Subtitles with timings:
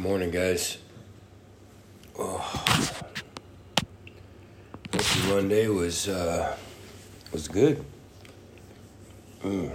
[0.00, 0.78] morning, guys.
[2.18, 2.90] Oh.
[5.28, 6.56] Monday was uh,
[7.32, 7.84] was good.
[9.42, 9.70] Mm.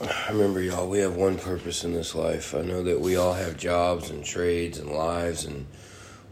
[0.00, 0.88] I remember, y'all.
[0.88, 2.56] We have one purpose in this life.
[2.56, 5.66] I know that we all have jobs and trades and lives and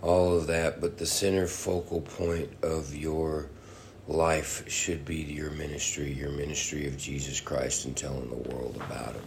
[0.02, 3.48] all of that, but the center focal point of your
[4.08, 9.14] life should be your ministry, your ministry of Jesus Christ, and telling the world about
[9.14, 9.22] Him.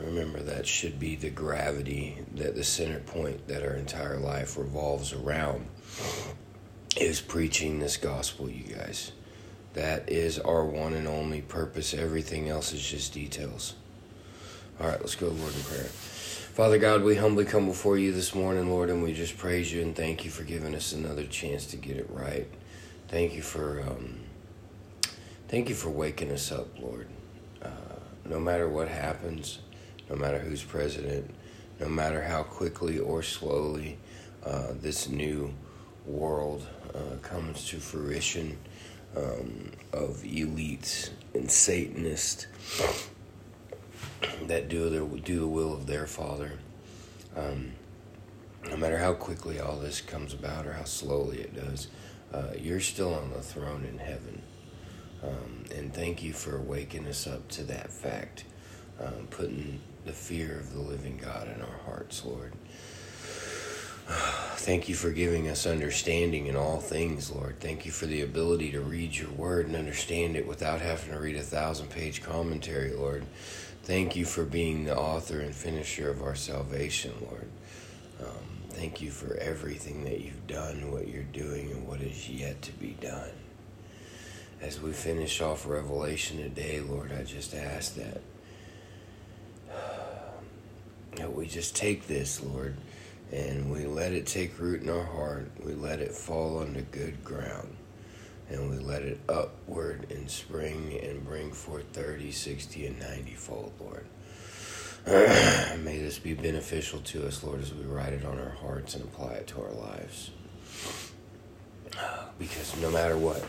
[0.00, 5.12] Remember, that should be the gravity, that the center point that our entire life revolves
[5.12, 5.66] around
[6.96, 9.12] is preaching this gospel, you guys.
[9.74, 11.92] That is our one and only purpose.
[11.92, 13.74] Everything else is just details.
[14.80, 15.90] All right, let's go, Lord, in prayer.
[16.56, 19.82] Father God, we humbly come before you this morning, Lord, and we just praise you
[19.82, 22.48] and thank you for giving us another chance to get it right.
[23.08, 24.20] Thank you for, um,
[25.48, 27.08] thank you for waking us up, Lord.
[27.62, 27.68] Uh,
[28.24, 29.58] no matter what happens,
[30.08, 31.30] no matter who's president,
[31.80, 33.98] no matter how quickly or slowly
[34.44, 35.52] uh, this new
[36.06, 38.56] world uh, comes to fruition
[39.16, 42.46] um, of elites and Satanists
[44.46, 46.52] that do their do the will of their Father.
[47.36, 47.72] Um,
[48.68, 51.88] no matter how quickly all this comes about or how slowly it does,
[52.32, 54.42] uh, you're still on the throne in heaven.
[55.22, 58.44] Um, and thank you for waking us up to that fact,
[59.00, 62.52] um, putting the fear of the living God in our hearts, Lord.
[64.54, 67.58] Thank you for giving us understanding in all things, Lord.
[67.58, 71.18] Thank you for the ability to read your word and understand it without having to
[71.18, 73.26] read a thousand page commentary, Lord.
[73.82, 77.48] Thank you for being the author and finisher of our salvation, Lord.
[78.20, 82.62] Um, thank you for everything that you've done, what you're doing, and what is yet
[82.62, 83.30] to be done.
[84.60, 88.20] As we finish off Revelation today, Lord, I just ask that
[91.16, 92.76] that we just take this, Lord,
[93.32, 95.50] and we let it take root in our heart.
[95.64, 97.76] We let it fall onto good ground.
[98.48, 103.72] And we let it upward and spring and bring forth 30, 60, and 90 fold,
[103.80, 104.06] Lord.
[105.06, 109.04] May this be beneficial to us, Lord, as we write it on our hearts and
[109.04, 110.30] apply it to our lives.
[112.38, 113.44] Because no matter what,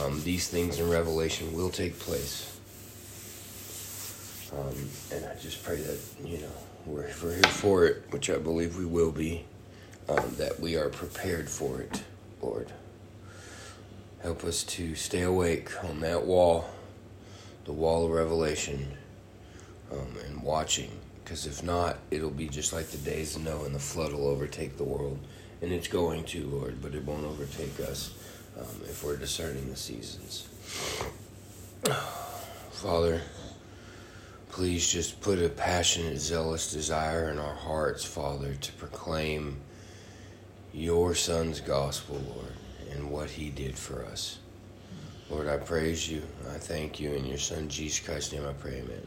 [0.00, 2.57] um, these things in Revelation will take place.
[4.52, 6.52] Um, and I just pray that, you know,
[6.86, 9.44] we're, we're here for it, which I believe we will be,
[10.08, 12.02] um, that we are prepared for it,
[12.40, 12.72] Lord.
[14.22, 16.68] Help us to stay awake on that wall,
[17.66, 18.96] the wall of revelation,
[19.92, 20.90] um, and watching.
[21.22, 24.28] Because if not, it'll be just like the days of Noah, and the flood will
[24.28, 25.18] overtake the world.
[25.60, 28.14] And it's going to, Lord, but it won't overtake us
[28.58, 30.48] um, if we're discerning the seasons.
[32.72, 33.20] Father,
[34.58, 39.60] Please just put a passionate, zealous desire in our hearts, Father, to proclaim
[40.74, 42.54] your Son's gospel, Lord,
[42.90, 44.40] and what he did for us.
[45.30, 46.24] Lord, I praise you.
[46.50, 47.12] I thank you.
[47.12, 49.06] In your Son, Jesus Christ's name, I pray, amen.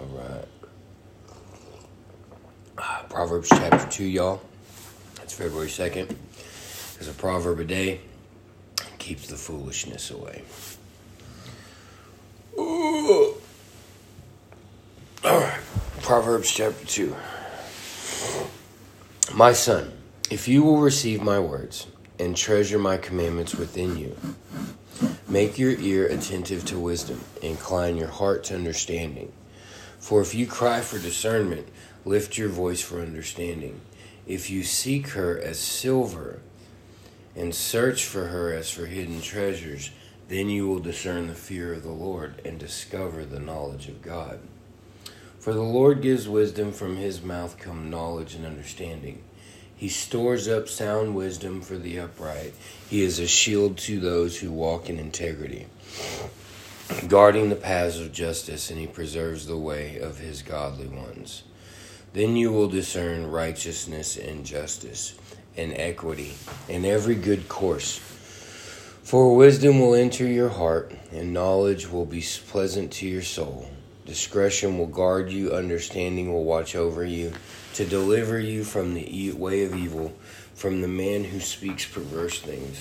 [0.00, 0.48] All right.
[2.78, 4.40] Ah, Proverbs chapter 2, y'all.
[5.22, 6.16] It's February 2nd.
[6.94, 8.00] There's a proverb a day
[9.02, 10.42] keeps the foolishness away.
[12.58, 13.34] All
[15.24, 15.60] right,
[16.02, 17.16] Proverbs chapter 2.
[19.34, 19.92] My son,
[20.30, 21.86] if you will receive my words
[22.18, 24.16] and treasure my commandments within you,
[25.28, 29.32] make your ear attentive to wisdom, incline your heart to understanding.
[29.98, 31.68] For if you cry for discernment,
[32.04, 33.80] lift your voice for understanding.
[34.26, 36.40] If you seek her as silver
[37.34, 39.90] and search for her as for hidden treasures,
[40.32, 44.40] then you will discern the fear of the Lord and discover the knowledge of God.
[45.38, 49.22] For the Lord gives wisdom, from his mouth come knowledge and understanding.
[49.76, 52.54] He stores up sound wisdom for the upright.
[52.88, 55.66] He is a shield to those who walk in integrity,
[57.08, 61.42] guarding the paths of justice, and he preserves the way of his godly ones.
[62.14, 65.14] Then you will discern righteousness and justice
[65.58, 66.32] and equity
[66.70, 68.00] and every good course.
[69.02, 73.68] For wisdom will enter your heart, and knowledge will be pleasant to your soul.
[74.06, 77.32] Discretion will guard you, understanding will watch over you,
[77.74, 80.14] to deliver you from the way of evil,
[80.54, 82.80] from the man who speaks perverse things,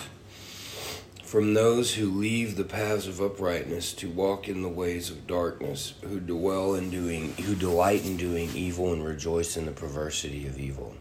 [1.23, 5.95] from those who leave the paths of uprightness to walk in the ways of darkness,
[6.03, 10.59] who dwell in doing, who delight in doing evil and rejoice in the perversity of
[10.59, 10.95] evil,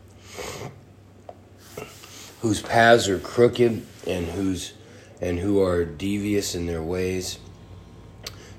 [2.40, 4.72] whose paths are crooked and whose
[5.20, 7.38] and who are devious in their ways,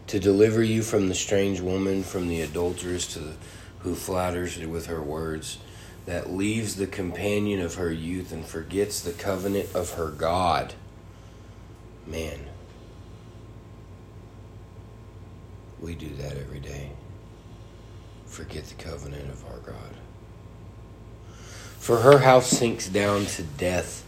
[0.07, 3.33] to deliver you from the strange woman, from the adulteress to the,
[3.79, 5.57] who flatters with her words,
[6.05, 10.73] that leaves the companion of her youth and forgets the covenant of her God.
[12.05, 12.39] Man,
[15.79, 16.91] we do that every day.
[18.25, 19.95] Forget the covenant of our God.
[21.77, 24.05] For her house sinks down to death,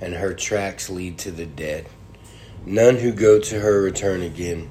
[0.00, 1.86] and her tracks lead to the dead.
[2.68, 4.68] None who go to her return again,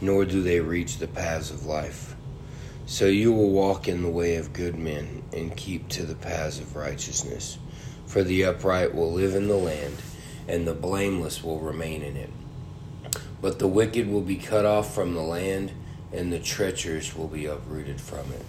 [0.00, 2.16] nor do they reach the paths of life.
[2.86, 6.58] So you will walk in the way of good men and keep to the paths
[6.58, 7.58] of righteousness.
[8.06, 9.96] For the upright will live in the land,
[10.48, 12.30] and the blameless will remain in it.
[13.42, 15.72] But the wicked will be cut off from the land,
[16.10, 18.46] and the treacherous will be uprooted from it.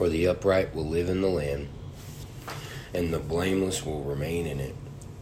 [0.00, 1.68] For the upright will live in the land,
[2.94, 4.74] and the blameless will remain in it.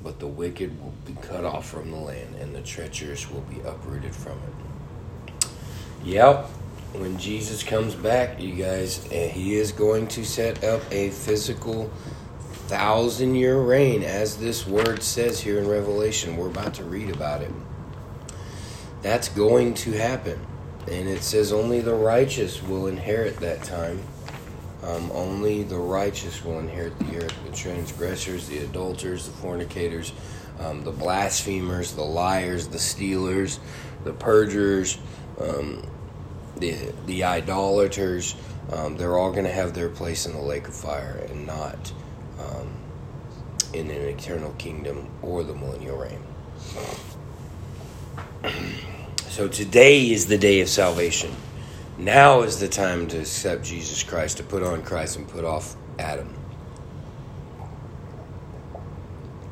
[0.05, 3.59] But the wicked will be cut off from the land, and the treacherous will be
[3.63, 5.49] uprooted from it.
[6.05, 6.45] Yep,
[6.93, 11.91] when Jesus comes back, you guys, eh, he is going to set up a physical
[12.69, 16.37] thousand year reign, as this word says here in Revelation.
[16.37, 17.51] We're about to read about it.
[19.03, 20.39] That's going to happen.
[20.89, 24.01] And it says only the righteous will inherit that time.
[24.83, 27.35] Um, only the righteous will inherit the earth.
[27.45, 30.13] The transgressors, the adulterers, the fornicators,
[30.61, 33.59] um, the blasphemers, the liars, the stealers,
[34.05, 34.99] the perjurers,
[35.41, 35.85] um,
[36.57, 38.37] the the idolaters.
[38.73, 41.93] Um, they're all going to have their place in the lake of fire and not
[42.39, 42.71] um,
[43.73, 46.23] in an eternal kingdom or the millennial reign.
[49.29, 51.35] so today is the day of salvation.
[51.99, 55.75] Now is the time to accept Jesus Christ, to put on Christ and put off
[55.99, 56.33] Adam.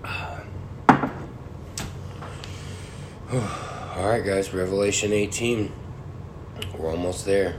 [3.32, 5.72] All right, guys, Revelation 18.
[6.78, 7.56] We're almost there.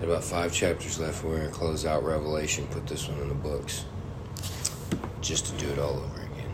[0.00, 1.24] Got about five chapters left.
[1.24, 3.86] We're going to close out Revelation, put this one in the books,
[5.22, 6.50] just to do it all over again.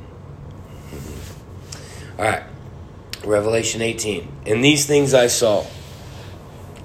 [0.92, 2.20] Mm-hmm.
[2.20, 2.44] all right,
[3.24, 4.28] Revelation 18.
[4.46, 5.66] And these things I saw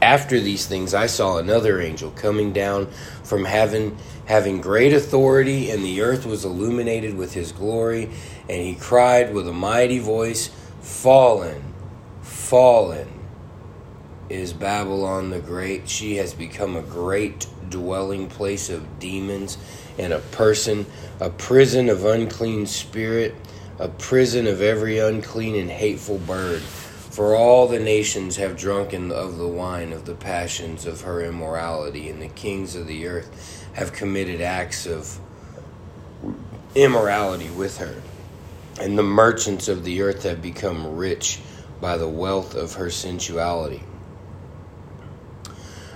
[0.01, 2.88] after these things, I saw another angel coming down
[3.24, 8.09] from heaven, having great authority, and the earth was illuminated with his glory.
[8.50, 10.50] And he cried with a mighty voice,
[10.81, 11.74] Fallen,
[12.21, 13.07] fallen
[14.30, 15.88] is Babylon the Great.
[15.88, 19.57] She has become a great dwelling place of demons
[19.98, 20.86] and a person,
[21.19, 23.36] a prison of unclean spirit,
[23.80, 26.62] a prison of every unclean and hateful bird.
[27.12, 32.08] For all the nations have drunken of the wine of the passions of her immorality,
[32.08, 35.19] and the kings of the earth have committed acts of
[36.74, 38.02] immorality with her.
[38.80, 41.42] And the merchants of the earth have become rich
[41.81, 43.84] by the wealth of her sensuality.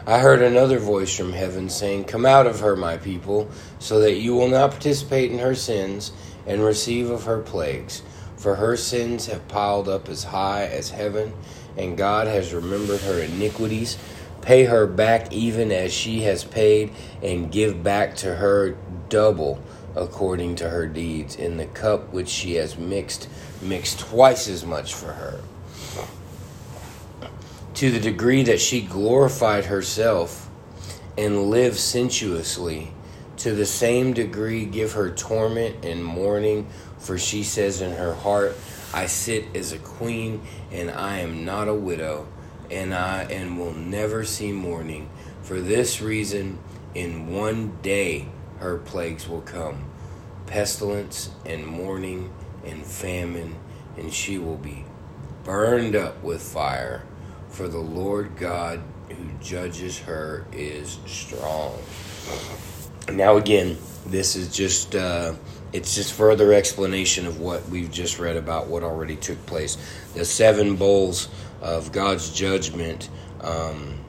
[0.06, 4.17] I heard another voice from heaven saying, Come out of her, my people, so that
[4.17, 6.12] you will not participate in her sins
[6.45, 8.01] and receive of her plagues
[8.37, 11.33] for her sins have piled up as high as heaven,
[11.77, 13.97] and God has remembered her iniquities.
[14.41, 16.91] Pay her back even as she has paid,
[17.23, 18.77] and give back to her
[19.09, 19.62] double
[19.95, 21.36] according to her deeds.
[21.36, 23.27] In the cup which she has mixed,
[23.62, 25.39] mix twice as much for her.
[27.75, 30.50] To the degree that she glorified herself
[31.17, 32.91] and lived sensuously,
[33.38, 36.67] to the same degree give her torment and mourning
[37.05, 38.55] for she says in her heart,
[38.91, 42.27] I sit as a queen, and I am not a widow,
[42.71, 45.09] and I and will never see mourning.
[45.43, 46.57] For this reason,
[46.95, 49.85] in one day her plagues will come
[50.47, 52.33] pestilence and mourning
[52.65, 53.55] and famine,
[53.97, 54.85] and she will be
[55.43, 57.03] burned up with fire.
[57.50, 61.77] For the Lord God who judges her is strong.
[63.12, 64.95] Now, again, this is just.
[64.95, 65.35] Uh,
[65.74, 69.77] it's just further explanation of what we've just read about what already took place.
[70.13, 71.27] The seven bowls
[71.62, 73.09] of God's judgment
[73.41, 74.00] um,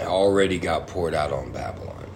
[0.00, 2.06] already got poured out on Babylon.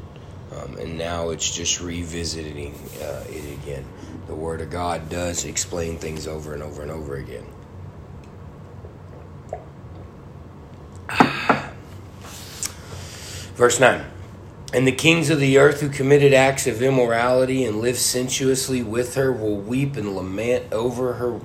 [0.56, 3.84] Um, and now it's just revisiting uh, it again.
[4.26, 7.46] The Word of God does explain things over and over and over again.
[13.54, 14.04] Verse 9.
[14.75, 19.14] And the kings of the earth who committed acts of immorality and lived sensuously with
[19.14, 21.40] her will weep and lament over her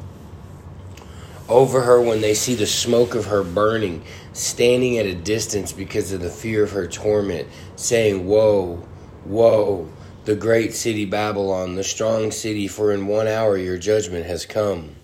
[1.48, 6.12] over her when they see the smoke of her burning, standing at a distance because
[6.12, 8.84] of the fear of her torment, saying, Woe,
[9.26, 9.88] woe,
[10.26, 14.96] the great city Babylon, the strong city, for in one hour your judgment has come.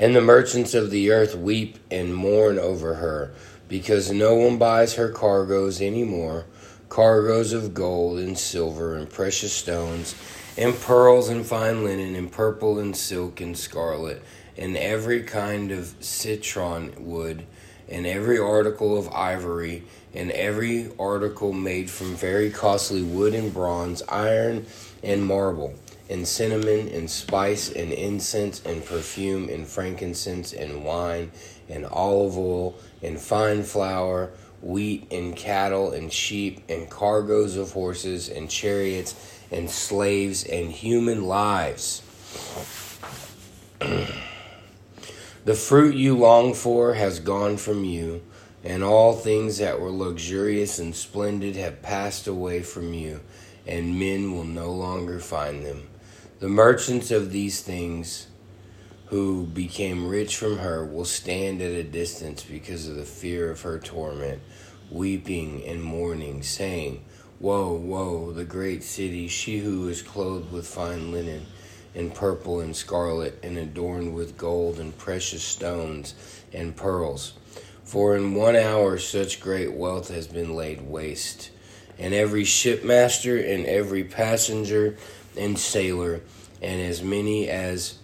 [0.00, 3.32] And the merchants of the earth weep and mourn over her,
[3.72, 6.44] because no one buys her cargoes any more
[6.90, 10.14] cargoes of gold and silver and precious stones,
[10.58, 14.22] and pearls and fine linen, and purple and silk and scarlet,
[14.58, 17.46] and every kind of citron wood,
[17.88, 24.02] and every article of ivory, and every article made from very costly wood and bronze,
[24.06, 24.66] iron
[25.02, 25.72] and marble,
[26.10, 31.30] and cinnamon and spice and incense and perfume and frankincense and wine
[31.72, 34.30] and olive oil and fine flour
[34.62, 41.24] wheat and cattle and sheep and cargoes of horses and chariots and slaves and human
[41.24, 42.02] lives.
[45.44, 48.22] the fruit you long for has gone from you,
[48.64, 53.20] and all things that were luxurious and splendid have passed away from you,
[53.66, 55.88] and men will no longer find them.
[56.38, 58.28] The merchants of these things
[59.12, 63.60] who became rich from her will stand at a distance because of the fear of
[63.60, 64.40] her torment,
[64.90, 67.04] weeping and mourning, saying,
[67.38, 71.44] Woe, woe, the great city, she who is clothed with fine linen,
[71.94, 76.14] and purple and scarlet, and adorned with gold and precious stones
[76.50, 77.34] and pearls.
[77.84, 81.50] For in one hour such great wealth has been laid waste,
[81.98, 84.96] and every shipmaster and every passenger
[85.36, 86.22] and sailor,
[86.62, 87.98] and as many as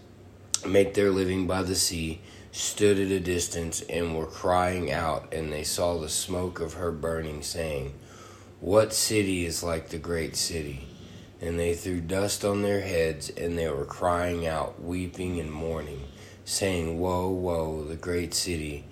[0.67, 2.21] make their living by the sea,
[2.53, 6.91] stood at a distance and were crying out, and they saw the smoke of her
[6.91, 7.95] burning, saying,
[8.61, 10.89] What city is like the great city?
[11.41, 16.05] And they threw dust on their heads, and they were crying out, weeping and mourning,
[16.45, 18.85] saying, Woe, woe, the great city,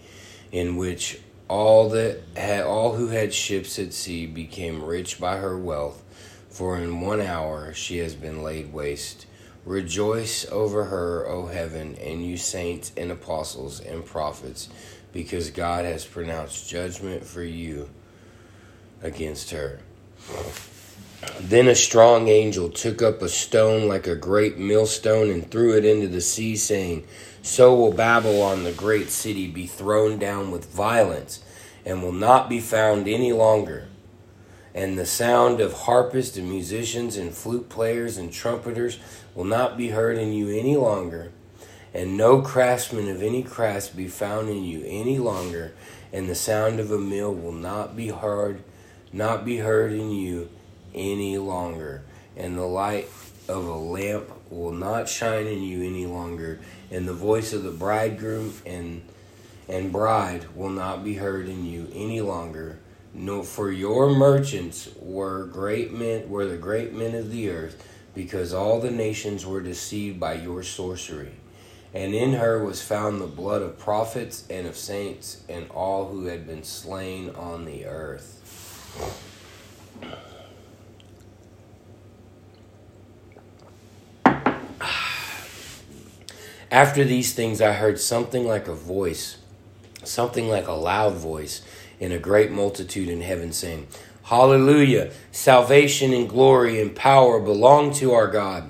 [0.52, 5.56] in which all that had all who had ships at sea became rich by her
[5.56, 6.02] wealth,
[6.48, 9.26] for in one hour she has been laid waste.
[9.66, 14.68] Rejoice over her, O heaven, and you saints and apostles and prophets,
[15.12, 17.90] because God has pronounced judgment for you
[19.02, 19.80] against her.
[21.40, 25.84] Then a strong angel took up a stone like a great millstone and threw it
[25.84, 27.04] into the sea, saying,
[27.42, 31.42] So will Babylon, the great city, be thrown down with violence,
[31.84, 33.88] and will not be found any longer
[34.76, 38.98] and the sound of harpists and musicians and flute players and trumpeters
[39.36, 41.30] will not be heard in you any longer,
[41.94, 45.72] and no craftsman of any craft be found in you any longer,
[46.12, 48.64] and the sound of a mill will not be heard,
[49.12, 50.48] not be heard in you
[50.92, 52.02] any longer,
[52.36, 53.08] and the light
[53.48, 56.58] of a lamp will not shine in you any longer,
[56.90, 59.02] and the voice of the bridegroom and
[59.68, 62.78] and bride will not be heard in you any longer
[63.18, 67.82] no, for your merchants were great men, were the great men of the earth,
[68.16, 71.32] because all the nations were deceived by your sorcery.
[71.92, 76.24] And in her was found the blood of prophets and of saints and all who
[76.24, 78.32] had been slain on the earth.
[86.70, 89.36] After these things, I heard something like a voice,
[90.04, 91.62] something like a loud voice
[92.00, 93.86] in a great multitude in heaven, saying,
[94.26, 95.12] Hallelujah!
[95.30, 98.68] Salvation and glory and power belong to our God,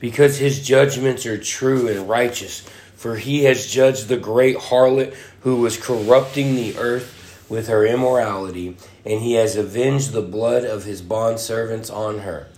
[0.00, 2.68] because his judgments are true and righteous.
[2.96, 8.76] For he has judged the great harlot who was corrupting the earth with her immorality,
[9.06, 12.48] and he has avenged the blood of his bondservants on her.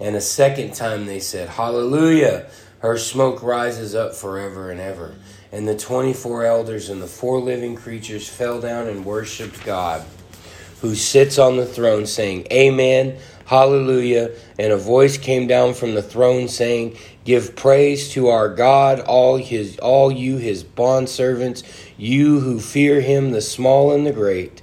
[0.00, 2.46] And a second time they said, Hallelujah!
[2.78, 5.16] Her smoke rises up forever and ever.
[5.52, 10.04] And the 24 elders and the four living creatures fell down and worshiped God,
[10.82, 13.18] who sits on the throne, saying, Amen,
[13.52, 14.30] Hallelujah.
[14.58, 19.36] And a voice came down from the throne saying, Give praise to our God, all
[19.36, 21.62] his all you his bondservants,
[21.98, 24.62] you who fear him, the small and the great.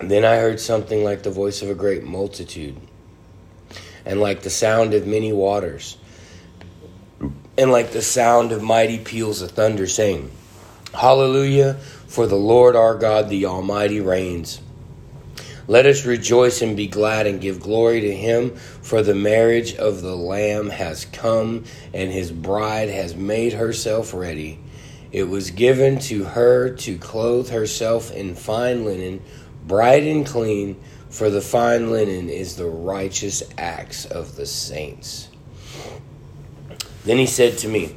[0.00, 2.76] Then I heard something like the voice of a great multitude,
[4.04, 5.98] and like the sound of many waters
[7.56, 10.30] and like the sound of mighty peals of thunder, saying,
[10.94, 11.74] Hallelujah,
[12.06, 14.60] for the Lord our God, the Almighty, reigns.
[15.66, 20.00] Let us rejoice and be glad and give glory to him, for the marriage of
[20.00, 24.60] the Lamb has come, and his bride has made herself ready.
[25.12, 29.22] It was given to her to clothe herself in fine linen,
[29.66, 30.80] bright and clean,
[31.10, 35.28] for the fine linen is the righteous acts of the saints.
[37.04, 37.94] Then he said to me,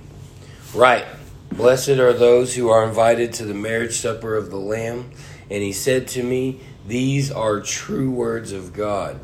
[0.73, 1.05] Right,
[1.51, 5.11] blessed are those who are invited to the marriage supper of the Lamb.
[5.49, 9.19] And he said to me, These are true words of God.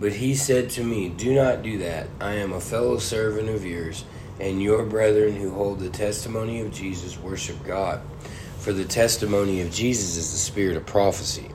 [0.00, 2.08] But he said to me, Do not do that.
[2.20, 4.04] I am a fellow servant of yours,
[4.40, 8.00] and your brethren who hold the testimony of Jesus worship God.
[8.58, 11.48] For the testimony of Jesus is the spirit of prophecy.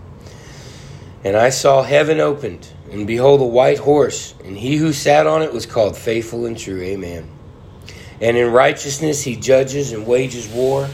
[1.23, 5.41] And I saw heaven opened, and behold, a white horse, and he who sat on
[5.41, 6.81] it was called Faithful and True.
[6.81, 7.32] Amen.
[8.22, 10.89] And in righteousness he judges and wages war.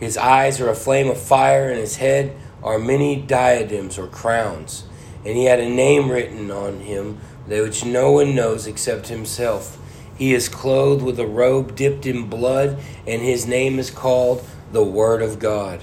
[0.00, 4.84] His eyes are a flame of fire, and his head are many diadems or crowns.
[5.24, 9.78] And he had a name written on him, which no one knows except himself.
[10.16, 14.84] He is clothed with a robe dipped in blood, and his name is called the
[14.84, 15.82] Word of God.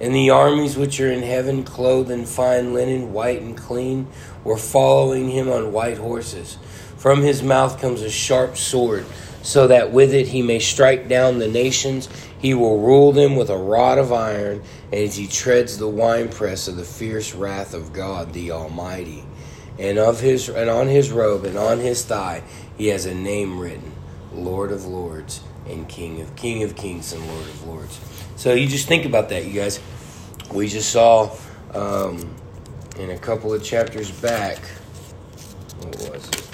[0.00, 4.06] And the armies which are in heaven, clothed in fine linen, white and clean,
[4.44, 6.56] were following him on white horses.
[6.96, 9.04] From his mouth comes a sharp sword,
[9.48, 12.06] so that with it he may strike down the nations.
[12.38, 14.62] He will rule them with a rod of iron,
[14.92, 19.24] as he treads the winepress of the fierce wrath of God the Almighty.
[19.78, 22.42] And of his and on his robe and on his thigh
[22.76, 23.90] he has a name written,
[24.34, 27.98] Lord of Lords and King of King of Kings and Lord of Lords.
[28.36, 29.80] So you just think about that, you guys.
[30.52, 31.34] We just saw
[31.72, 32.34] um,
[32.98, 34.58] in a couple of chapters back.
[35.78, 36.47] What was it?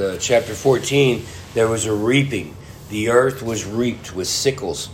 [0.00, 2.56] The chapter 14, there was a reaping.
[2.88, 4.88] The earth was reaped with sickles,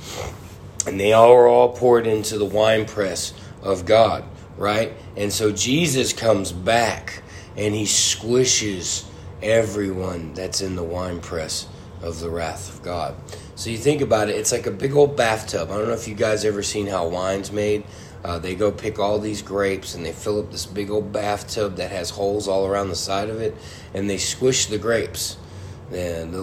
[0.85, 3.33] and they all were all poured into the winepress
[3.63, 4.25] of God,
[4.57, 4.93] right?
[5.17, 7.23] And so Jesus comes back
[7.57, 9.05] and he squishes
[9.41, 11.69] everyone that's in the winepress
[12.03, 13.15] of the wrath of God.
[13.55, 15.71] So you think about it, it's like a big old bathtub.
[15.71, 17.85] I don't know if you guys ever seen how wine's made.
[18.27, 21.77] Uh, they go pick all these grapes and they fill up this big old bathtub
[21.77, 23.55] that has holes all around the side of it,
[23.95, 25.37] and they squish the grapes.
[25.93, 26.35] And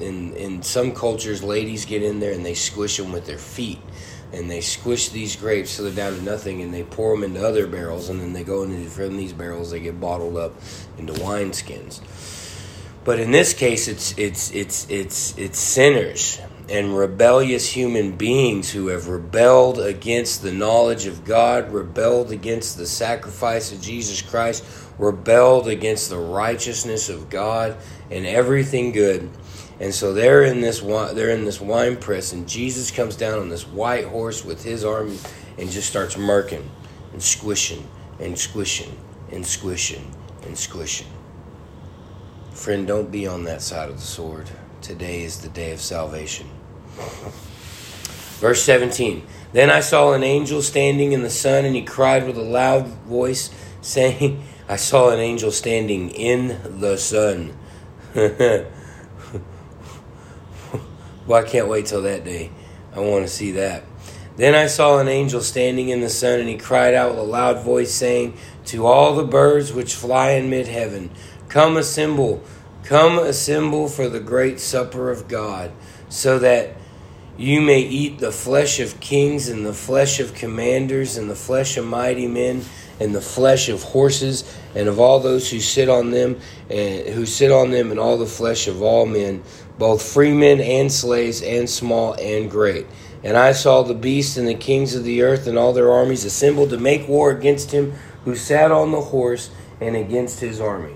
[0.00, 3.80] in in some cultures, ladies get in there and they squish them with their feet,
[4.32, 7.44] and they squish these grapes so they're down to nothing, and they pour them into
[7.44, 10.52] other barrels, and then they go into from these barrels they get bottled up
[10.98, 12.00] into wine skins.
[13.02, 18.86] But in this case, it's it's it's it's it's sinners and rebellious human beings who
[18.88, 24.64] have rebelled against the knowledge of God, rebelled against the sacrifice of Jesus Christ,
[24.98, 27.76] rebelled against the righteousness of God
[28.10, 29.30] and everything good.
[29.80, 33.48] And so they're in this they're in this wine press, and Jesus comes down on
[33.48, 35.18] this white horse with his army
[35.58, 36.64] and just starts murking
[37.12, 37.86] and squishing
[38.20, 38.96] and squishing
[39.32, 41.08] and squishing and squishing.
[42.52, 44.48] Friend, don't be on that side of the sword.
[44.84, 46.46] Today is the day of salvation.
[48.38, 52.36] Verse 17 Then I saw an angel standing in the sun, and he cried with
[52.36, 53.48] a loud voice,
[53.80, 57.56] saying, I saw an angel standing in the sun.
[58.14, 58.66] well,
[61.30, 62.50] I can't wait till that day.
[62.94, 63.84] I want to see that.
[64.36, 67.22] Then I saw an angel standing in the sun, and he cried out with a
[67.22, 71.10] loud voice, saying, To all the birds which fly in mid heaven,
[71.48, 72.42] Come assemble,
[72.84, 75.72] come assemble for the great supper of God,
[76.08, 76.76] so that
[77.36, 81.76] you may eat the flesh of kings, and the flesh of commanders, and the flesh
[81.76, 82.62] of mighty men,
[83.00, 84.44] and the flesh of horses,
[84.74, 86.38] and of all those who sit on them,
[86.70, 89.42] and who sit on them, and all the flesh of all men,
[89.78, 92.86] both free men and slaves, and small and great.
[93.24, 96.26] And I saw the beast and the kings of the earth and all their armies
[96.26, 97.94] assembled to make war against him
[98.26, 100.94] who sat on the horse and against his army.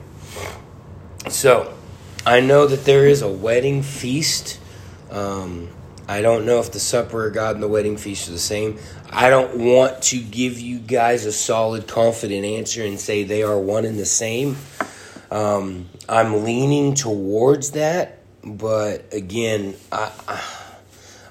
[1.30, 1.74] So,
[2.28, 4.60] I know that there is a wedding feast.
[5.10, 5.70] Um,
[6.06, 8.78] I don't know if the supper of God and the wedding feast are the same.
[9.08, 13.58] I don't want to give you guys a solid, confident answer and say they are
[13.58, 14.58] one and the same.
[15.30, 20.12] Um, I'm leaning towards that, but again, I,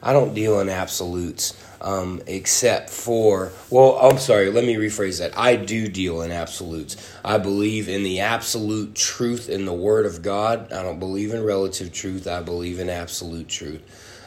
[0.02, 5.38] I don't deal in absolutes um, except for, well, I'm sorry, let me rephrase that.
[5.38, 6.98] I do deal in absolutes.
[7.24, 10.72] I believe in the absolute truth in the Word of God.
[10.74, 13.82] I don't believe in relative truth, I believe in absolute truth.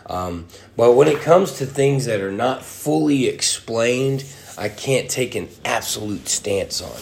[0.07, 4.25] Um, but when it comes to things that are not fully explained,
[4.59, 7.01] I can't take an absolute stance on.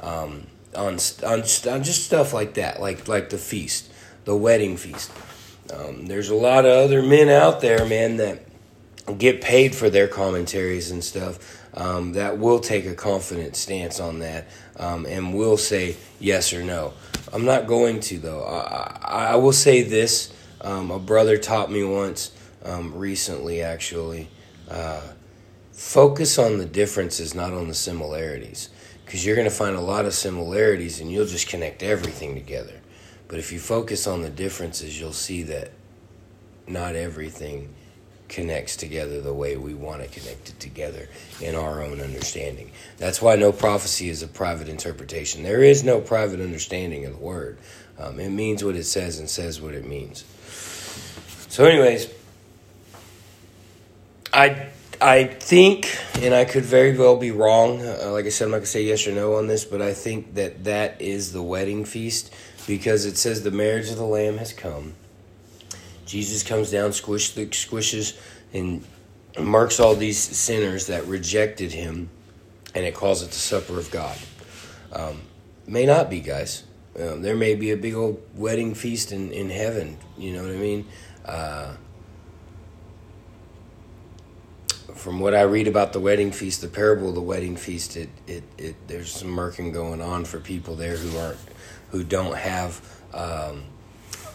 [0.00, 3.90] Um, on, on, on just stuff like that, like like the feast,
[4.24, 5.10] the wedding feast.
[5.72, 8.47] Um, there's a lot of other men out there, man, that
[9.14, 14.18] get paid for their commentaries and stuff um, that will take a confident stance on
[14.20, 16.92] that um, and will say yes or no.
[17.32, 18.42] I'm not going to though.
[18.44, 20.32] I, I, I will say this.
[20.60, 22.32] Um, a brother taught me once
[22.64, 24.28] um, recently, actually.
[24.68, 25.00] Uh,
[25.72, 28.70] focus on the differences, not on the similarities,
[29.04, 32.80] because you're going to find a lot of similarities and you'll just connect everything together.
[33.28, 35.70] But if you focus on the differences, you'll see that
[36.66, 37.74] not everything
[38.28, 41.08] connects together the way we want to connect it together
[41.40, 42.70] in our own understanding.
[42.98, 45.42] That's why no prophecy is a private interpretation.
[45.42, 47.58] There is no private understanding of the word.
[47.98, 50.24] Um, it means what it says and says what it means.
[51.48, 52.12] So, anyways,
[54.32, 54.68] I
[55.00, 57.80] I think, and I could very well be wrong.
[57.80, 59.94] Uh, like I said, I'm not gonna say yes or no on this, but I
[59.94, 62.32] think that that is the wedding feast
[62.66, 64.94] because it says the marriage of the Lamb has come.
[66.08, 68.18] Jesus comes down, squish squishes,
[68.54, 68.82] and
[69.38, 72.08] marks all these sinners that rejected him,
[72.74, 74.16] and it calls it the supper of God.
[74.90, 75.20] Um,
[75.66, 76.64] may not be, guys.
[76.98, 79.98] Um, there may be a big old wedding feast in, in heaven.
[80.16, 80.86] You know what I mean?
[81.26, 81.74] Uh,
[84.94, 88.08] from what I read about the wedding feast, the parable of the wedding feast, it,
[88.26, 91.38] it, it there's some murking going on for people there who aren't
[91.90, 92.80] who don't have
[93.12, 93.64] um,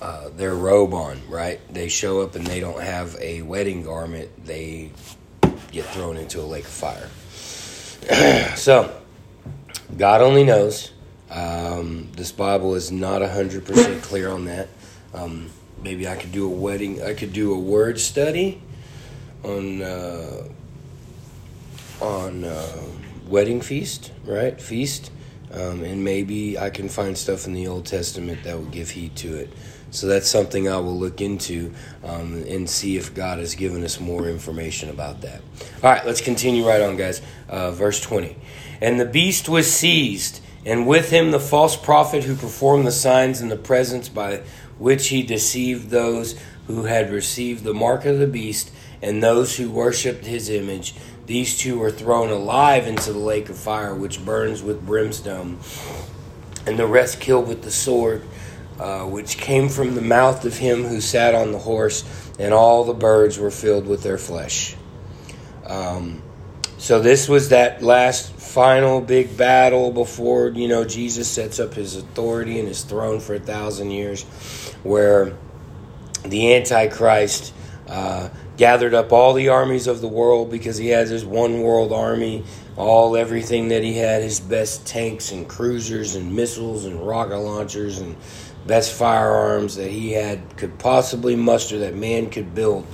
[0.03, 1.61] uh, their robe on, right?
[1.73, 4.91] They show up and they don't have a wedding garment, they
[5.71, 7.09] get thrown into a lake of fire.
[8.57, 8.93] so,
[9.95, 10.91] God only knows.
[11.31, 14.67] Um, this Bible is not 100% clear on that.
[15.13, 15.49] Um,
[15.81, 18.61] maybe I could do a wedding, I could do a word study
[19.45, 20.49] on uh,
[22.01, 22.81] on uh,
[23.27, 24.59] wedding feast, right?
[24.59, 25.11] Feast,
[25.53, 29.15] um, and maybe I can find stuff in the Old Testament that will give heed
[29.17, 29.53] to it.
[29.93, 31.71] So that's something I will look into
[32.03, 35.41] um, and see if God has given us more information about that.
[35.83, 37.21] All right, let's continue right on, guys.
[37.47, 38.35] Uh, verse 20.
[38.81, 43.39] And the beast was seized, and with him the false prophet who performed the signs
[43.39, 44.41] in the presence by
[44.79, 48.71] which he deceived those who had received the mark of the beast
[49.03, 50.95] and those who worshipped his image.
[51.27, 55.59] These two were thrown alive into the lake of fire, which burns with brimstone,
[56.65, 58.23] and the rest killed with the sword
[58.79, 62.03] uh, which came from the mouth of him who sat on the horse,
[62.39, 64.75] and all the birds were filled with their flesh.
[65.65, 66.21] Um,
[66.77, 71.95] so this was that last final big battle before you know Jesus sets up his
[71.95, 74.23] authority and his throne for a thousand years,
[74.83, 75.33] where
[76.25, 77.53] the Antichrist
[77.87, 81.91] uh, gathered up all the armies of the world because he has his one world
[81.91, 82.43] army,
[82.77, 87.99] all everything that he had, his best tanks and cruisers and missiles and rocket launchers
[87.99, 88.15] and
[88.65, 92.85] best firearms that he had could possibly muster that man could build,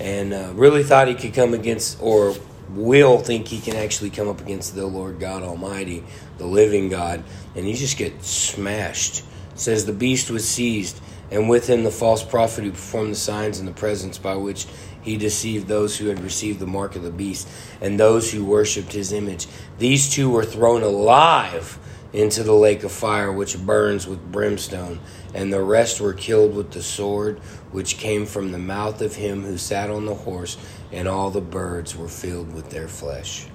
[0.00, 2.34] and uh, really thought he could come against or
[2.70, 6.04] will think he can actually come up against the Lord God Almighty,
[6.36, 7.24] the living God,
[7.56, 9.20] and he just gets smashed.
[9.52, 11.00] It says the beast was seized,
[11.30, 14.66] and with him the false prophet who performed the signs in the presence by which
[15.02, 17.48] he deceived those who had received the mark of the beast
[17.80, 19.46] and those who worshipped his image.
[19.78, 21.78] These two were thrown alive
[22.12, 25.00] into the lake of fire which burns with brimstone,
[25.34, 27.38] and the rest were killed with the sword
[27.70, 30.56] which came from the mouth of him who sat on the horse,
[30.90, 33.46] and all the birds were filled with their flesh.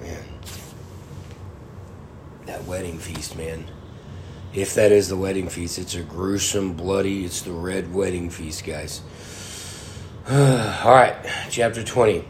[0.00, 0.24] Man,
[2.46, 3.64] that wedding feast, man.
[4.52, 8.64] If that is the wedding feast, it's a gruesome, bloody, it's the red wedding feast,
[8.64, 9.00] guys.
[10.28, 11.16] All right,
[11.50, 12.24] chapter 20.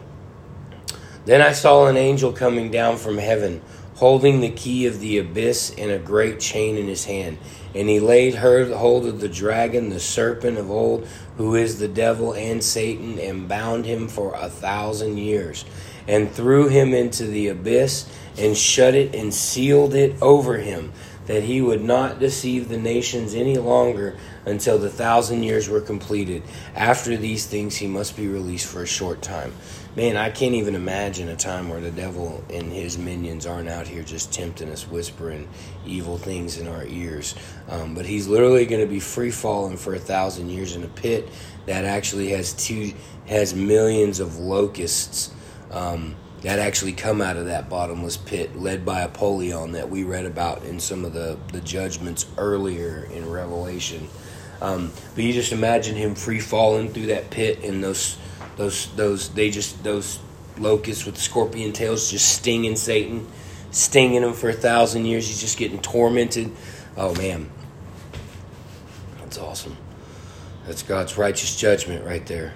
[1.25, 3.61] Then I saw an angel coming down from heaven,
[3.95, 7.37] holding the key of the abyss and a great chain in his hand.
[7.75, 11.07] And he laid hold of the dragon, the serpent of old,
[11.37, 15.63] who is the devil and Satan, and bound him for a thousand years,
[16.07, 18.07] and threw him into the abyss,
[18.37, 20.91] and shut it and sealed it over him,
[21.25, 26.43] that he would not deceive the nations any longer until the thousand years were completed.
[26.75, 29.53] After these things, he must be released for a short time
[29.95, 33.87] man, I can't even imagine a time where the devil and his minions aren't out
[33.87, 35.49] here just tempting us, whispering
[35.85, 37.35] evil things in our ears.
[37.67, 40.87] Um, but he's literally going to be free falling for a thousand years in a
[40.87, 41.27] pit
[41.65, 42.93] that actually has two
[43.27, 45.33] has millions of locusts.
[45.71, 50.25] Um, that actually come out of that bottomless pit, led by Apollyon, that we read
[50.25, 54.07] about in some of the, the judgments earlier in Revelation.
[54.61, 58.17] Um, but you just imagine him free falling through that pit and those
[58.57, 60.19] those those they just those
[60.57, 63.27] locusts with scorpion tails just stinging Satan,
[63.71, 65.27] stinging him for a thousand years.
[65.27, 66.51] He's just getting tormented.
[66.95, 67.49] Oh man,
[69.19, 69.77] that's awesome.
[70.67, 72.53] That's God's righteous judgment right there.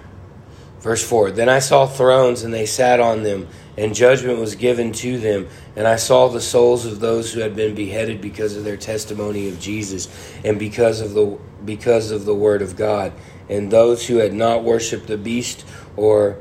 [0.80, 4.92] Verse 4 Then I saw thrones, and they sat on them, and judgment was given
[4.92, 5.48] to them.
[5.74, 9.48] And I saw the souls of those who had been beheaded because of their testimony
[9.48, 10.08] of Jesus,
[10.44, 13.12] and because of the because of the word of God,
[13.48, 15.64] and those who had not worshipped the beast
[15.96, 16.38] or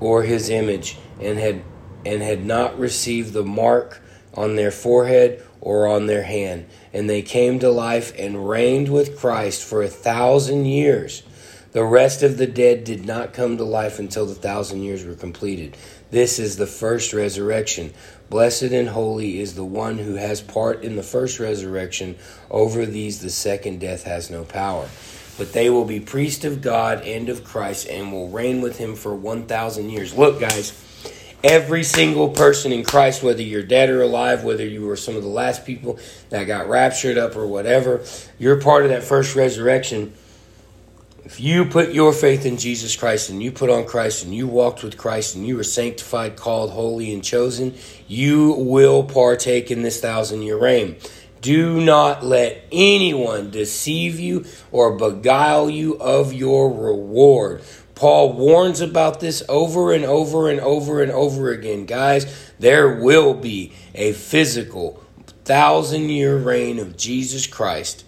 [0.00, 1.62] or his image and had
[2.04, 4.00] and had not received the mark
[4.34, 6.66] on their forehead or on their hand.
[6.92, 11.22] And they came to life and reigned with Christ for a thousand years
[11.72, 15.14] The rest of the dead did not come to life until the thousand years were
[15.14, 15.76] completed.
[16.10, 17.94] This is the first resurrection.
[18.28, 22.16] Blessed and holy is the one who has part in the first resurrection.
[22.50, 24.88] Over these, the second death has no power.
[25.38, 28.96] But they will be priests of God and of Christ and will reign with him
[28.96, 30.12] for 1,000 years.
[30.12, 30.72] Look, guys,
[31.44, 35.22] every single person in Christ, whether you're dead or alive, whether you were some of
[35.22, 38.04] the last people that got raptured up or whatever,
[38.40, 40.12] you're part of that first resurrection
[41.30, 44.48] if you put your faith in Jesus Christ and you put on Christ and you
[44.48, 47.76] walked with Christ and you were sanctified, called, holy, and chosen,
[48.08, 50.96] you will partake in this thousand year reign.
[51.40, 57.62] Do not let anyone deceive you or beguile you of your reward.
[57.94, 61.86] Paul warns about this over and over and over and over again.
[61.86, 62.26] Guys,
[62.58, 65.00] there will be a physical
[65.44, 68.04] thousand year reign of Jesus Christ.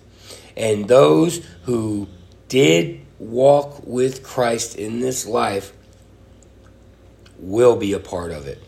[0.56, 2.08] And those who
[2.48, 5.72] did walk with Christ in this life
[7.38, 8.62] will be a part of it.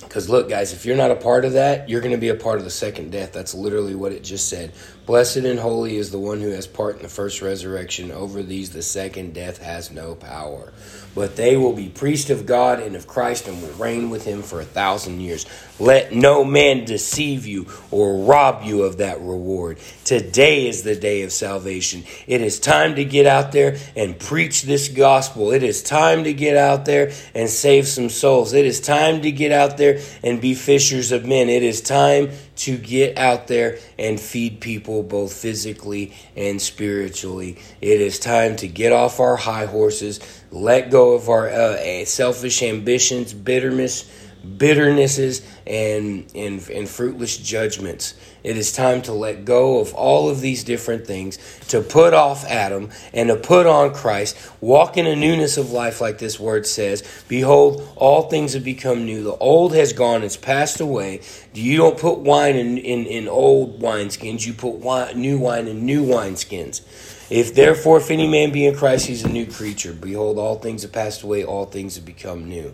[0.00, 2.34] Because look, guys, if you're not a part of that, you're going to be a
[2.34, 3.32] part of the second death.
[3.32, 4.72] That's literally what it just said.
[5.04, 8.12] Blessed and holy is the one who has part in the first resurrection.
[8.12, 10.72] Over these, the second death has no power.
[11.16, 14.42] But they will be priests of God and of Christ and will reign with him
[14.42, 15.46] for a thousand years.
[15.78, 19.78] Let no man deceive you or rob you of that reward.
[20.04, 22.04] Today is the day of salvation.
[22.26, 25.52] It is time to get out there and preach this gospel.
[25.52, 28.52] It is time to get out there and save some souls.
[28.52, 31.48] It is time to get out there and be fishers of men.
[31.48, 37.58] It is time to get out there and feed people both physically and spiritually.
[37.80, 42.62] It is time to get off our high horses, let go of our uh, selfish
[42.62, 44.10] ambitions, bitterness,
[44.46, 48.14] bitternesses, and, and, and fruitless judgments.
[48.44, 52.44] It is time to let go of all of these different things, to put off
[52.44, 54.36] Adam and to put on Christ.
[54.60, 57.24] Walk in a newness of life, like this word says.
[57.26, 59.24] Behold, all things have become new.
[59.24, 61.22] The old has gone, it's passed away.
[61.52, 65.84] You don't put wine in, in, in old wineskins, you put wine, new wine in
[65.84, 66.82] new wineskins.
[67.28, 69.92] If therefore, if any man be in Christ, he's a new creature.
[69.92, 72.72] Behold, all things have passed away, all things have become new.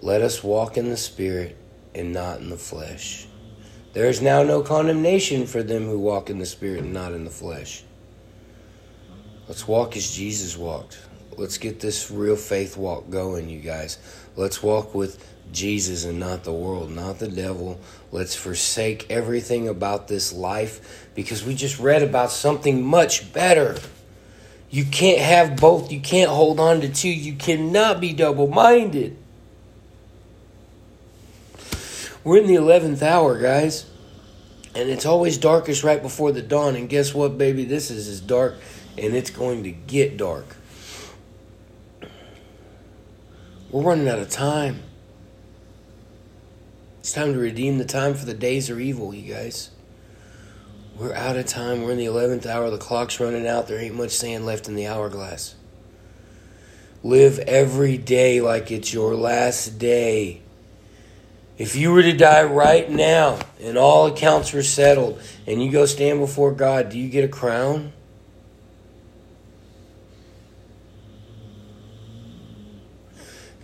[0.00, 1.56] Let us walk in the Spirit
[1.94, 3.26] and not in the flesh.
[3.94, 7.24] There is now no condemnation for them who walk in the Spirit and not in
[7.24, 7.84] the flesh.
[9.48, 10.98] Let's walk as Jesus walked.
[11.38, 13.98] Let's get this real faith walk going, you guys.
[14.36, 17.80] Let's walk with Jesus and not the world, not the devil.
[18.12, 23.76] Let's forsake everything about this life because we just read about something much better.
[24.70, 25.92] You can't have both.
[25.92, 27.08] You can't hold on to two.
[27.08, 29.16] You cannot be double minded.
[32.24, 33.86] We're in the 11th hour, guys.
[34.74, 36.74] And it's always darkest right before the dawn.
[36.74, 37.64] And guess what, baby?
[37.64, 38.56] This is as dark,
[38.98, 40.56] and it's going to get dark.
[43.74, 44.84] We're running out of time.
[47.00, 49.70] It's time to redeem the time for the days are evil, you guys.
[50.96, 51.82] We're out of time.
[51.82, 52.70] We're in the 11th hour.
[52.70, 53.66] The clock's running out.
[53.66, 55.56] There ain't much sand left in the hourglass.
[57.02, 60.42] Live every day like it's your last day.
[61.58, 65.84] If you were to die right now and all accounts were settled and you go
[65.84, 67.92] stand before God, do you get a crown?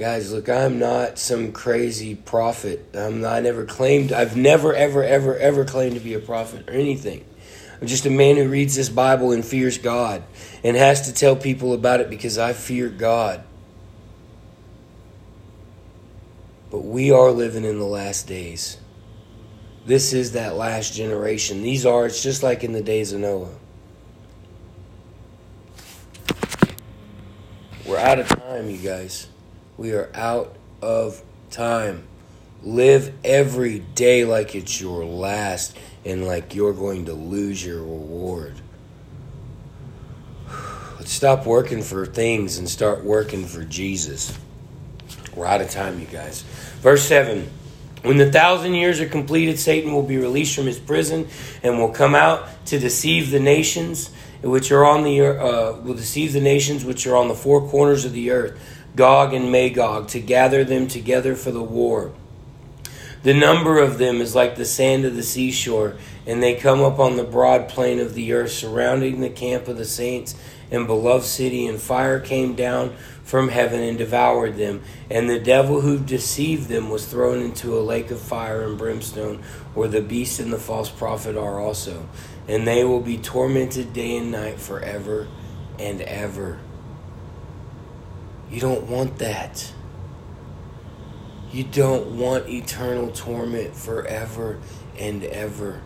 [0.01, 2.87] Guys, look, I'm not some crazy prophet.
[2.95, 6.71] I'm not, I never claimed, I've never, ever, ever, ever claimed to be a prophet
[6.71, 7.23] or anything.
[7.79, 10.23] I'm just a man who reads this Bible and fears God
[10.65, 13.45] and has to tell people about it because I fear God.
[16.71, 18.79] But we are living in the last days.
[19.85, 21.63] This is that last generation.
[21.63, 23.55] These are, it's just like in the days of Noah.
[27.85, 29.27] We're out of time, you guys.
[29.81, 32.07] We are out of time.
[32.63, 38.61] Live every day like it's your last and like you're going to lose your reward.
[40.99, 44.39] Let's stop working for things and start working for Jesus.
[45.35, 46.43] We're out of time, you guys.
[46.83, 47.49] Verse 7
[48.03, 51.27] When the thousand years are completed, Satan will be released from his prison
[51.63, 54.11] and will come out to deceive the nations
[54.43, 58.05] which are on the uh, will deceive the nations which are on the four corners
[58.05, 58.59] of the earth,
[58.97, 62.13] Gog and Magog, to gather them together for the war.
[63.23, 66.99] The number of them is like the sand of the seashore, And they come up
[66.99, 70.35] on the broad plain of the earth, surrounding the camp of the saints
[70.71, 74.83] and beloved city, and fire came down from heaven and devoured them.
[75.11, 79.43] And the devil who deceived them was thrown into a lake of fire and brimstone,
[79.75, 82.09] where the beast and the false prophet are also.
[82.49, 85.29] And they will be tormented day and night forever
[85.79, 86.59] and ever.
[88.51, 89.73] You don't want that.
[91.53, 94.61] You don't want eternal torment forever
[94.99, 95.81] and ever.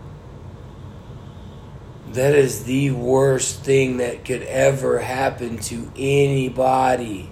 [2.09, 7.31] That is the worst thing that could ever happen to anybody.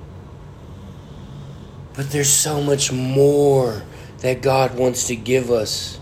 [1.95, 3.83] But there's so much more
[4.19, 5.99] that God wants to give us.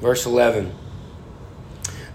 [0.00, 0.72] Verse 11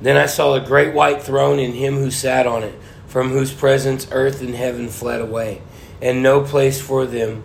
[0.01, 3.53] Then I saw a great white throne and him who sat on it, from whose
[3.53, 5.61] presence earth and heaven fled away,
[6.01, 7.43] and no place for them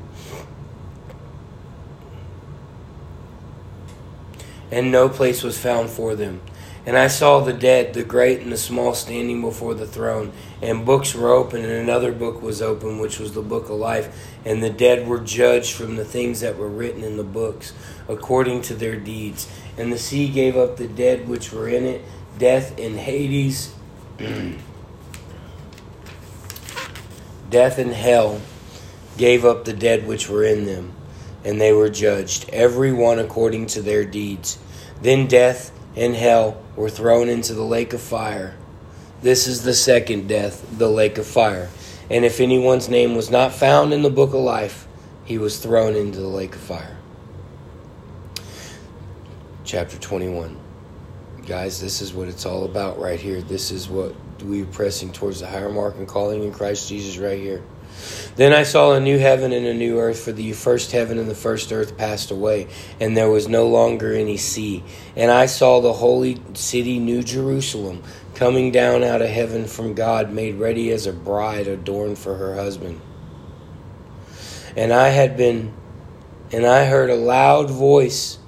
[4.70, 6.40] and no place was found for them.
[6.84, 10.86] And I saw the dead, the great and the small, standing before the throne, and
[10.86, 14.30] books were open, and another book was open, which was the book of life.
[14.44, 17.72] And the dead were judged from the things that were written in the books,
[18.08, 19.48] according to their deeds.
[19.76, 22.04] And the sea gave up the dead which were in it,
[22.38, 23.74] death in Hades,
[27.50, 28.40] death and hell
[29.16, 30.92] gave up the dead which were in them,
[31.44, 34.58] and they were judged, every one according to their deeds.
[35.00, 38.54] Then death and hell were thrown into the lake of fire.
[39.22, 41.70] This is the second death, the lake of fire.
[42.10, 44.86] And if anyone's name was not found in the book of life,
[45.24, 46.96] he was thrown into the lake of fire.
[49.64, 50.65] Chapter 21.
[51.46, 53.40] Guys, this is what it's all about right here.
[53.40, 57.38] This is what we're pressing towards the higher mark and calling in Christ Jesus right
[57.38, 57.62] here.
[58.34, 61.30] Then I saw a new heaven and a new earth, for the first heaven and
[61.30, 62.66] the first earth passed away,
[62.98, 64.82] and there was no longer any sea.
[65.14, 68.02] And I saw the holy city, New Jerusalem,
[68.34, 72.56] coming down out of heaven from God, made ready as a bride adorned for her
[72.56, 73.00] husband.
[74.76, 75.72] And I had been,
[76.50, 78.38] and I heard a loud voice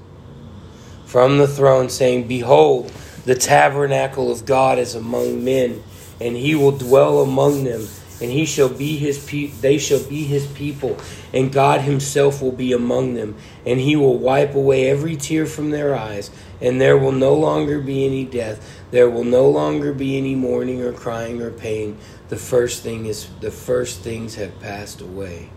[1.09, 2.93] from the throne saying, Behold,
[3.25, 5.83] the tabernacle of God is among men,
[6.21, 7.89] and he will dwell among them
[8.21, 10.99] and he shall be his pe- they shall be his people
[11.33, 15.71] and God himself will be among them and he will wipe away every tear from
[15.71, 16.29] their eyes
[16.61, 20.83] and there will no longer be any death there will no longer be any mourning
[20.83, 21.99] or crying or pain.
[22.29, 25.51] The first thing is the first things have passed away.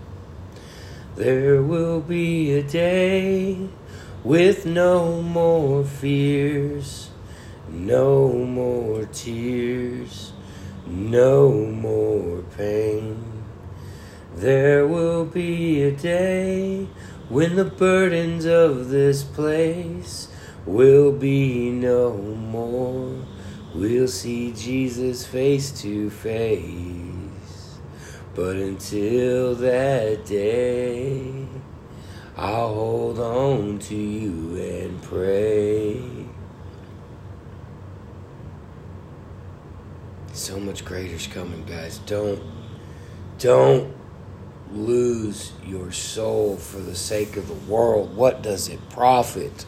[1.16, 3.70] There will be a day
[4.24, 7.10] with no more fears
[7.70, 10.32] no more tears
[10.92, 13.24] no more pain.
[14.36, 16.88] There will be a day
[17.30, 20.28] when the burdens of this place
[20.66, 23.16] will be no more.
[23.74, 27.80] We'll see Jesus face to face.
[28.36, 31.46] But until that day,
[32.42, 36.02] I'll hold on to you and pray.
[40.34, 42.00] so much greater's coming, guys.
[42.00, 42.42] Don't
[43.38, 43.94] don't
[44.72, 48.16] lose your soul for the sake of the world.
[48.16, 49.66] What does it profit?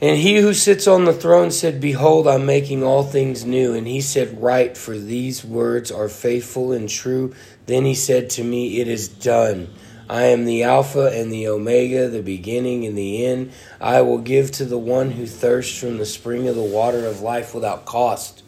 [0.00, 3.72] And he who sits on the throne said, Behold, I'm making all things new.
[3.72, 7.32] And he said, Write, for these words are faithful and true.
[7.66, 9.68] Then he said to me, It is done.
[10.08, 13.52] I am the Alpha and the Omega, the beginning and the end.
[13.80, 17.20] I will give to the one who thirsts from the spring of the water of
[17.20, 18.42] life without cost.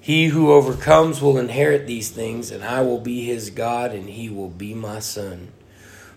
[0.00, 4.28] He who overcomes will inherit these things, and I will be his God, and he
[4.28, 5.52] will be my son.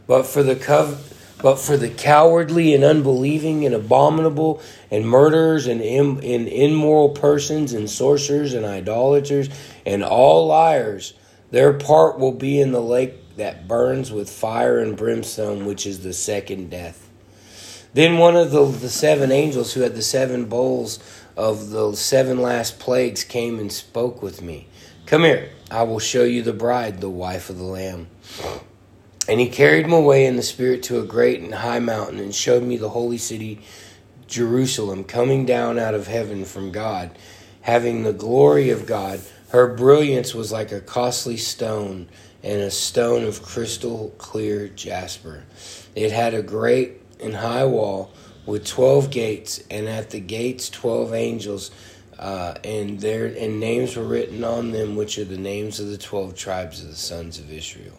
[0.08, 5.82] But for the cov- but for the cowardly and unbelieving and abominable and murderers and,
[5.82, 9.50] Im- and immoral persons and sorcerers and idolaters
[9.86, 11.14] and all liars,
[11.52, 16.04] their part will be in the lake that burns with fire and brimstone, which is
[16.04, 17.10] the second death.
[17.94, 21.00] Then one of the, the seven angels who had the seven bowls
[21.38, 24.68] of the seven last plagues came and spoke with me.
[25.06, 28.08] Come here, I will show you the bride, the wife of the Lamb.
[29.28, 32.34] And he carried me away in the Spirit to a great and high mountain and
[32.34, 33.62] showed me the holy city,
[34.28, 37.18] Jerusalem, coming down out of heaven from God,
[37.62, 39.22] having the glory of God.
[39.50, 42.10] Her brilliance was like a costly stone
[42.46, 45.44] and a stone of crystal clear jasper.
[45.96, 48.14] It had a great and high wall
[48.46, 51.72] with 12 gates, and at the gates 12 angels,
[52.20, 55.98] uh, and their and names were written on them, which are the names of the
[55.98, 57.98] 12 tribes of the sons of Israel.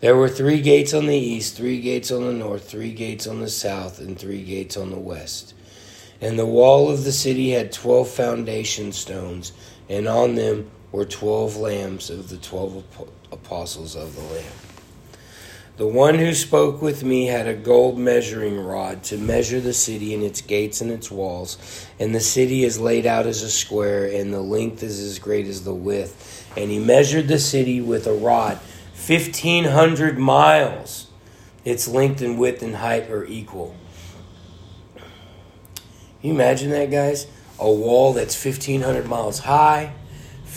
[0.00, 3.40] There were three gates on the east, three gates on the north, three gates on
[3.40, 5.54] the south, and three gates on the west.
[6.20, 9.52] And the wall of the city had twelve foundation stones,
[9.88, 12.84] and on them were twelve lambs of the twelve
[13.34, 14.52] apostles of the Lamb.
[15.76, 20.14] The one who spoke with me had a gold measuring rod to measure the city
[20.14, 21.58] and its gates and its walls.
[21.98, 25.48] And the city is laid out as a square, and the length is as great
[25.48, 26.48] as the width.
[26.56, 28.58] And he measured the city with a rod,
[29.06, 31.08] 1,500 miles.
[31.64, 33.74] Its length and width and height are equal.
[34.94, 35.04] Can
[36.22, 37.26] you imagine that, guys?
[37.58, 39.92] A wall that's 1,500 miles high,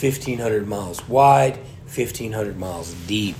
[0.00, 1.58] 1,500 miles wide,
[1.88, 3.36] 1,500 miles deep.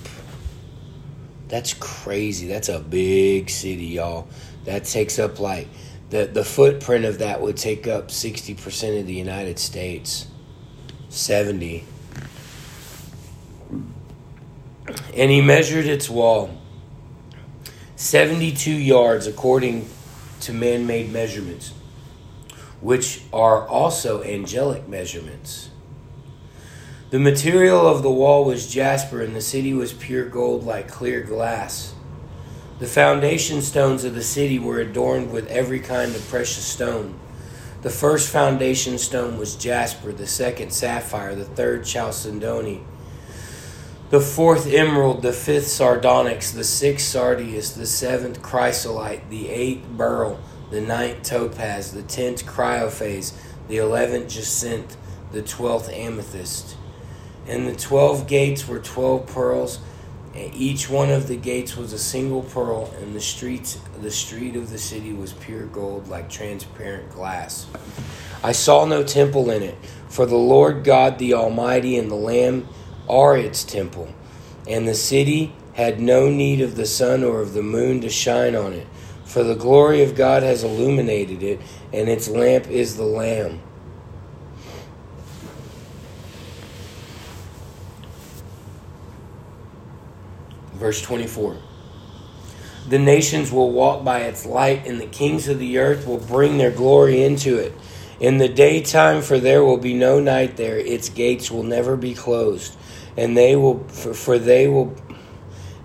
[1.48, 2.48] That's crazy.
[2.48, 4.28] That's a big city, y'all.
[4.64, 5.68] That takes up like
[6.10, 10.26] the the footprint of that would take up 60% of the United States.
[11.10, 11.84] 70.
[15.14, 16.50] And he measured its wall
[17.96, 19.88] 72 yards according
[20.40, 21.72] to man-made measurements,
[22.80, 25.70] which are also angelic measurements.
[27.10, 31.22] The material of the wall was jasper, and the city was pure gold like clear
[31.22, 31.94] glass.
[32.80, 37.18] The foundation stones of the city were adorned with every kind of precious stone.
[37.80, 42.82] The first foundation stone was jasper, the second sapphire, the third chalcedony,
[44.10, 50.40] the fourth emerald, the fifth sardonyx, the sixth sardius, the seventh chrysolite, the eighth beryl,
[50.70, 53.32] the ninth topaz, the tenth chrysoprase,
[53.68, 54.96] the eleventh jacinth,
[55.32, 56.77] the twelfth amethyst.
[57.48, 59.80] And the twelve gates were twelve pearls,
[60.34, 64.54] and each one of the gates was a single pearl, and the streets the street
[64.54, 67.66] of the city was pure gold like transparent glass.
[68.44, 69.76] I saw no temple in it,
[70.08, 72.68] for the Lord God the Almighty and the Lamb
[73.08, 74.12] are its temple,
[74.68, 78.54] and the city had no need of the sun or of the moon to shine
[78.54, 78.86] on it,
[79.24, 81.60] for the glory of God has illuminated it,
[81.92, 83.60] and its lamp is the Lamb.
[90.78, 91.56] Verse 24
[92.88, 96.56] The nations will walk by its light, and the kings of the earth will bring
[96.56, 97.74] their glory into it.
[98.20, 102.14] In the daytime, for there will be no night there, its gates will never be
[102.14, 102.76] closed,
[103.16, 104.94] and they will for, for they will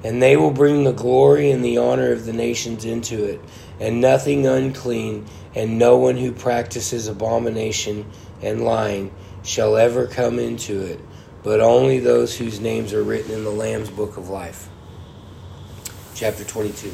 [0.04, 3.42] and they will bring the glory and the honor of the nations into it,
[3.80, 5.26] and nothing unclean,
[5.56, 8.06] and no one who practices abomination
[8.42, 9.12] and lying
[9.44, 11.00] shall ever come into it,
[11.42, 14.70] but only those whose names are written in the Lamb's book of life
[16.14, 16.94] chapter 22.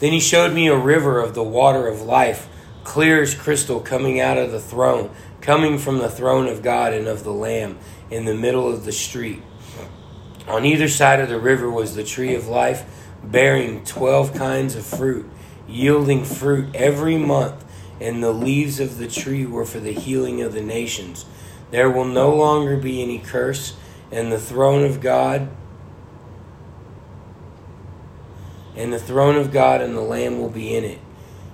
[0.00, 2.48] Then he showed me a river of the water of life,
[2.84, 5.10] clear as crystal, coming out of the throne,
[5.40, 7.78] coming from the throne of God and of the Lamb,
[8.10, 9.42] in the middle of the street.
[10.48, 12.84] On either side of the river was the tree of life,
[13.22, 15.30] bearing twelve kinds of fruit,
[15.68, 17.64] yielding fruit every month,
[18.00, 21.24] and the leaves of the tree were for the healing of the nations.
[21.70, 23.76] There will no longer be any curse,
[24.10, 25.48] and the throne of God
[28.76, 30.98] and the throne of God and the Lamb will be in it,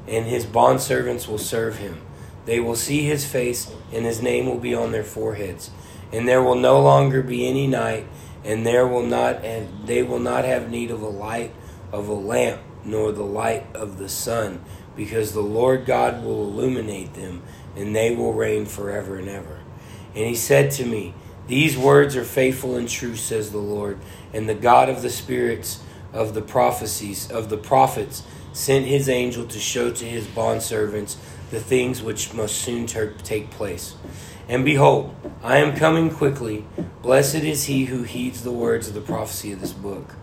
[0.07, 2.01] and his bondservants will serve him.
[2.45, 5.71] They will see his face, and his name will be on their foreheads.
[6.13, 8.07] And there will no longer be any night,
[8.45, 11.53] and there will not and they will not have need of a light
[11.93, 14.65] of a lamp, nor the light of the sun,
[14.97, 17.43] because the Lord God will illuminate them,
[17.77, 19.61] and they will reign forever and ever.
[20.15, 21.15] And he said to me,
[21.47, 23.99] These words are faithful and true, says the Lord,
[24.33, 25.83] and the God of the spirits
[26.13, 31.17] of the prophecies of the prophets sent his angel to show to his bondservants
[31.51, 33.95] the things which must soon ter- take place.
[34.49, 36.65] And behold, I am coming quickly.
[37.03, 40.15] Blessed is he who heeds the words of the prophecy of this book.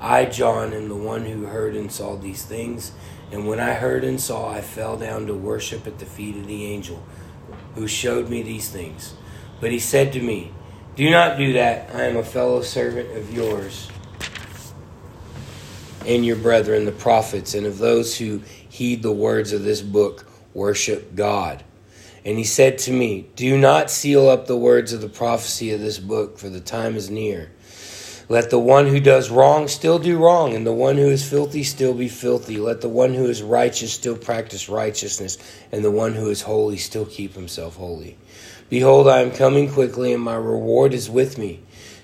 [0.00, 2.92] I, John, am the one who heard and saw these things.
[3.30, 6.46] And when I heard and saw, I fell down to worship at the feet of
[6.46, 7.02] the angel
[7.74, 9.14] who showed me these things.
[9.60, 10.52] But he said to me,
[10.96, 11.94] Do not do that.
[11.94, 13.88] I am a fellow servant of yours
[16.06, 20.26] and your brethren, the prophets, and of those who heed the words of this book,
[20.52, 21.64] worship God.
[22.24, 25.80] And he said to me, Do not seal up the words of the prophecy of
[25.80, 27.50] this book, for the time is near.
[28.26, 31.62] Let the one who does wrong still do wrong, and the one who is filthy
[31.62, 32.56] still be filthy.
[32.56, 35.36] Let the one who is righteous still practice righteousness,
[35.70, 38.16] and the one who is holy still keep himself holy.
[38.70, 41.60] Behold, I am coming quickly, and my reward is with me,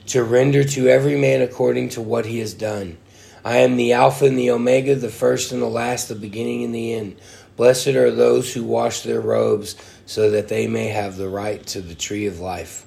[0.09, 2.99] to render to every man according to what he has done.
[3.45, 6.75] I am the Alpha and the Omega, the first and the last, the beginning and
[6.75, 7.17] the end.
[7.57, 9.77] Blessed are those who wash their robes,
[10.07, 12.87] so that they may have the right to the tree of life.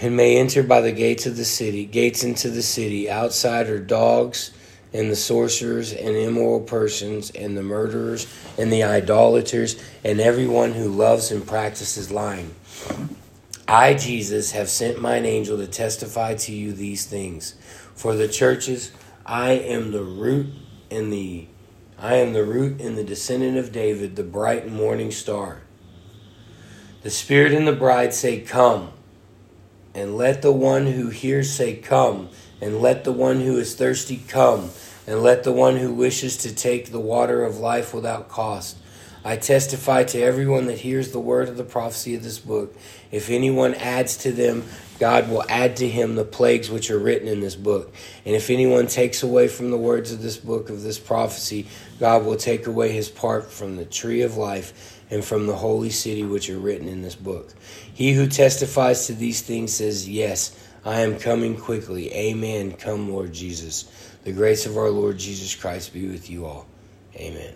[0.00, 3.08] and may enter by the gates of the city, gates into the city.
[3.10, 4.52] Outside are dogs
[4.92, 8.26] and the sorcerers and immoral persons and the murderers
[8.58, 12.54] and the idolaters and everyone who loves and practices lying.
[13.68, 17.54] I, Jesus, have sent mine angel to testify to you these things.
[17.96, 18.92] For the churches,
[19.24, 20.46] I am the root
[20.90, 21.48] and the
[21.98, 25.62] I am the root and the descendant of David, the bright morning star.
[27.02, 28.92] The Spirit and the bride say, Come.
[29.94, 32.28] And let the one who hears say, Come.
[32.60, 34.70] And let the one who is thirsty come.
[35.06, 38.76] And let the one who wishes to take the water of life without cost.
[39.26, 42.76] I testify to everyone that hears the word of the prophecy of this book.
[43.10, 44.62] If anyone adds to them,
[45.00, 47.92] God will add to him the plagues which are written in this book.
[48.24, 51.66] And if anyone takes away from the words of this book of this prophecy,
[51.98, 55.90] God will take away his part from the tree of life and from the holy
[55.90, 57.52] city which are written in this book.
[57.92, 62.14] He who testifies to these things says, Yes, I am coming quickly.
[62.14, 62.74] Amen.
[62.74, 63.90] Come, Lord Jesus.
[64.22, 66.68] The grace of our Lord Jesus Christ be with you all.
[67.16, 67.55] Amen.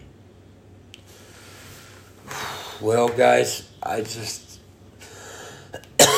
[2.81, 4.59] Well, guys, I just.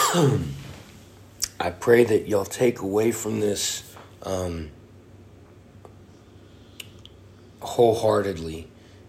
[1.59, 4.71] I pray that y'all take away from this um,
[7.61, 8.69] wholeheartedly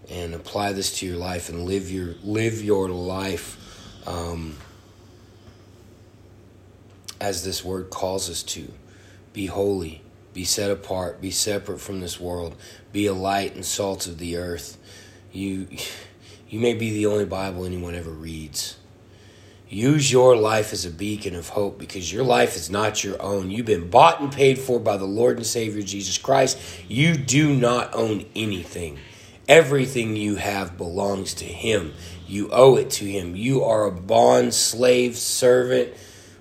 [0.10, 3.60] and apply this to your life and live your live your life
[4.08, 4.58] um,
[7.22, 8.72] as this word calls us to.
[9.32, 10.01] Be holy,
[10.34, 12.56] be set apart, be separate from this world,
[12.91, 14.80] be a light and salt of the earth.
[15.32, 15.68] You
[16.54, 18.78] you may be the only Bible anyone ever reads.
[19.68, 23.49] Use your life as a beacon of hope because your life is not your own.
[23.49, 26.60] You've been bought and paid for by the Lord and Savior Jesus Christ.
[26.88, 28.99] You do not own anything.
[29.47, 31.91] Everything you have belongs to Him.
[32.28, 33.36] You owe it to Him.
[33.36, 35.91] You are a bond, slave, servant,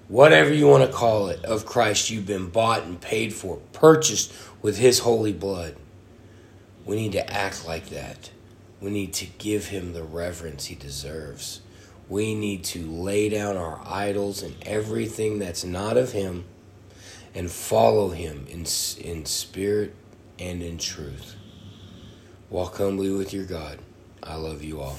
[0.09, 2.11] whatever you want to call it, of Christ.
[2.11, 5.75] You've been bought and paid for, purchased with His holy blood.
[6.85, 8.29] We need to act like that.
[8.83, 11.61] We need to give Him the reverence He deserves.
[12.09, 16.45] We need to lay down our idols and everything that's not of Him
[17.33, 18.67] and follow Him in,
[19.01, 19.95] in spirit
[20.41, 21.37] and in truth.
[22.51, 23.79] Walk humbly with your God.
[24.21, 24.99] I love you all.